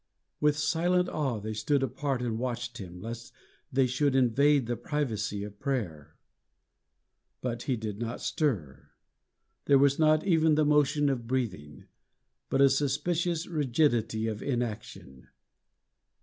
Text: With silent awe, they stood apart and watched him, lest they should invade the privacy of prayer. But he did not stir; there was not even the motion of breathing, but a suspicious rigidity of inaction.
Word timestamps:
With 0.39 0.57
silent 0.57 1.07
awe, 1.09 1.39
they 1.39 1.53
stood 1.53 1.83
apart 1.83 2.23
and 2.23 2.39
watched 2.39 2.79
him, 2.79 2.99
lest 2.99 3.31
they 3.71 3.85
should 3.85 4.15
invade 4.15 4.65
the 4.65 4.75
privacy 4.75 5.43
of 5.43 5.59
prayer. 5.59 6.15
But 7.39 7.61
he 7.69 7.75
did 7.75 7.99
not 7.99 8.19
stir; 8.19 8.89
there 9.65 9.77
was 9.77 9.99
not 9.99 10.23
even 10.25 10.55
the 10.55 10.65
motion 10.65 11.07
of 11.07 11.27
breathing, 11.27 11.85
but 12.49 12.61
a 12.61 12.69
suspicious 12.71 13.45
rigidity 13.45 14.25
of 14.25 14.41
inaction. 14.41 15.27